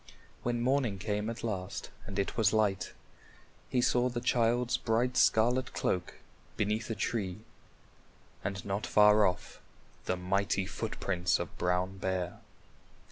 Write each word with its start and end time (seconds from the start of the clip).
When 0.41 0.61
morning 0.61 0.97
came 0.97 1.29
at 1.29 1.43
last 1.43 1.91
and 2.07 2.17
it 2.17 2.35
was 2.35 2.53
light, 2.53 2.93
he 3.69 3.81
saw 3.81 4.09
the 4.09 4.19
child's 4.19 4.75
bright 4.75 5.15
scarlet 5.15 5.73
cloak 5.75 6.15
beneath 6.57 6.89
a 6.89 6.95
tree 6.95 7.41
and 8.43 8.65
not 8.65 8.87
far 8.87 9.27
off 9.27 9.61
the 10.05 10.17
mighty 10.17 10.65
footprints 10.65 11.37
of 11.37 11.55
Brown 11.59 11.99
Bear. 11.99 12.39